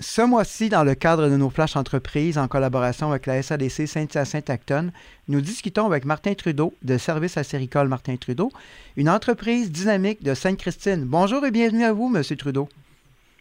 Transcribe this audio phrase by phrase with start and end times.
[0.00, 4.92] Ce mois-ci, dans le cadre de nos flashs entreprises, en collaboration avec la SADC Saint-Hyacinthe-Acton,
[5.26, 8.52] nous discutons avec Martin Trudeau de Service acéricole Martin Trudeau,
[8.96, 11.04] une entreprise dynamique de Sainte-Christine.
[11.04, 12.22] Bonjour et bienvenue à vous, M.
[12.36, 12.68] Trudeau.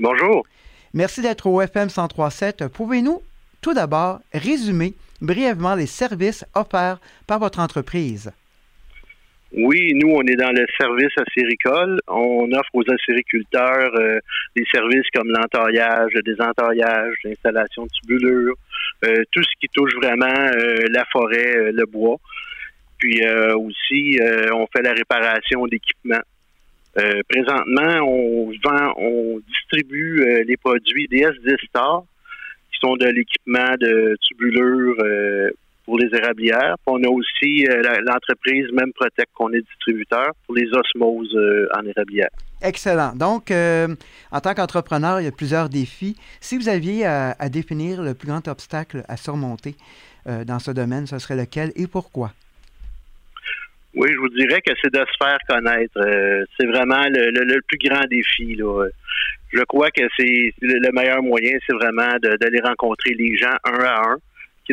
[0.00, 0.44] Bonjour.
[0.92, 2.66] Merci d'être au FM 103.7.
[2.66, 3.22] Pouvez-nous
[3.60, 6.98] tout d'abord résumer brièvement les services offerts
[7.28, 8.32] par votre entreprise?
[9.52, 11.98] Oui, nous, on est dans le service acéricole.
[12.06, 14.20] On offre aux acériculteurs euh,
[14.54, 18.54] des services comme l'entaillage, le désentaillage, l'installation de tubulures,
[19.04, 22.18] euh, tout ce qui touche vraiment euh, la forêt, le bois.
[22.98, 23.22] Puis
[23.54, 24.20] aussi,
[24.52, 26.20] on fait la réparation d'équipements.
[27.30, 32.02] présentement, on vend, on distribue les produits DS10 Star,
[32.70, 35.02] qui sont de l'équipement de tubulures
[36.12, 36.76] érablières.
[36.86, 41.84] on a aussi euh, l'entreprise Même Protect qu'on est distributeur pour les osmoses euh, en
[41.84, 42.28] érablière.
[42.62, 43.14] Excellent.
[43.14, 43.88] Donc, euh,
[44.30, 46.16] en tant qu'entrepreneur, il y a plusieurs défis.
[46.40, 49.74] Si vous aviez à, définir le plus grand obstacle à surmonter
[50.26, 52.32] dans ce domaine, ce serait lequel et pourquoi?
[53.94, 56.46] Oui, je vous dirais que c'est de se faire connaître.
[56.58, 58.58] c'est vraiment le, plus grand défi.
[59.52, 64.10] Je crois que c'est le, meilleur moyen, c'est vraiment d'aller rencontrer les gens un à
[64.10, 64.16] un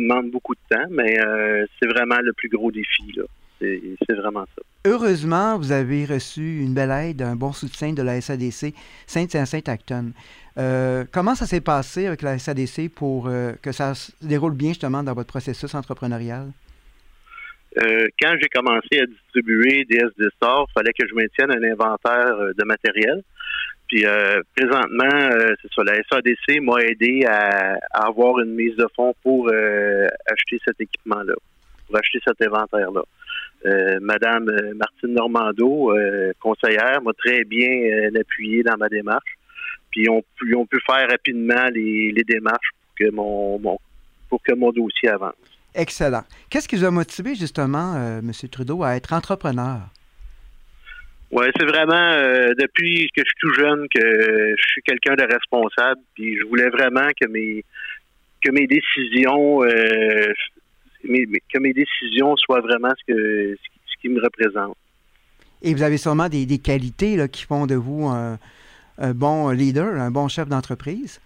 [0.00, 3.12] demande beaucoup de temps, mais euh, c'est vraiment le plus gros défi.
[3.16, 3.24] Là.
[3.60, 4.62] C'est vraiment ça.
[4.84, 8.74] Heureusement, vous avez reçu une belle aide, un bon soutien de la SADC
[9.06, 10.12] Saint-Hyacinthe-Acton.
[10.58, 14.70] Euh, comment ça s'est passé avec la SADC pour euh, que ça se déroule bien
[14.70, 16.48] justement dans votre processus entrepreneurial?
[17.78, 22.64] quand j'ai commencé à distribuer des SD il fallait que je maintienne un inventaire de
[22.64, 23.22] matériel.
[23.88, 28.86] Puis euh, présentement, euh, c'est ça, la SADC m'a aidé à, avoir une mise de
[28.96, 31.34] fonds pour euh, acheter cet équipement-là,
[31.86, 33.02] pour acheter cet inventaire-là.
[34.00, 34.44] Madame
[34.76, 35.92] Martine Normando,
[36.38, 39.36] conseillère, m'a très bien appuyé dans ma démarche.
[39.90, 40.22] Puis on,
[40.66, 43.78] pu faire rapidement les, démarches pour que mon,
[44.28, 45.34] pour que mon dossier avance.
[45.74, 46.22] Excellent.
[46.48, 48.30] Qu'est-ce qui vous a motivé justement, M.
[48.52, 49.80] Trudeau, à être entrepreneur?
[51.36, 55.24] Oui, c'est vraiment euh, depuis que je suis tout jeune que je suis quelqu'un de
[55.30, 56.00] responsable.
[56.14, 57.62] Puis je voulais vraiment que mes
[58.42, 60.32] que mes décisions euh,
[61.04, 64.78] que mes décisions soient vraiment ce que ce qui me représente.
[65.60, 68.38] Et vous avez sûrement des, qualités là, qui font de vous un,
[69.12, 71.20] bon leader, un bon chef d'entreprise.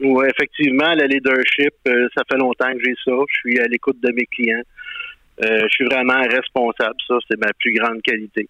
[0.00, 3.12] Oui, effectivement, le leadership, euh, ça fait longtemps que j'ai ça.
[3.28, 4.62] Je suis à l'écoute de mes clients.
[5.40, 6.96] je suis vraiment responsable.
[7.06, 8.48] Ça, c'est ma plus grande qualité.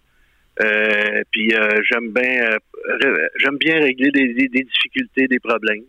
[0.61, 5.83] Euh, puis euh, j'aime bien euh, j'aime bien régler des, difficultés, des problèmes.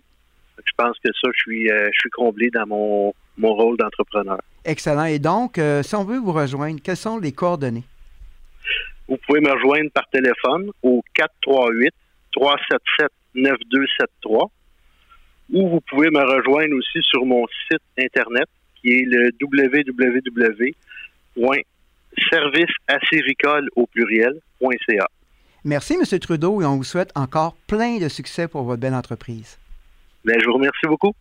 [0.59, 4.41] Je pense que ça, je suis je suis comblé dans mon, mon rôle d'entrepreneur.
[4.65, 5.05] Excellent.
[5.05, 7.85] Et donc, si on veut vous rejoindre, quelles sont les coordonnées?
[9.09, 11.95] Vous pouvez me rejoindre par téléphone au 438
[12.33, 14.43] 377 9273
[15.51, 18.49] ou vous pouvez me rejoindre aussi sur mon site internet
[18.83, 20.75] qui est le www
[22.31, 23.69] service acéricole
[25.65, 26.19] Merci, M.
[26.19, 29.59] Trudeau, et on vous souhaite encore plein de succès pour votre belle entreprise.
[30.25, 31.13] Bien, je vous remercie beaucoup.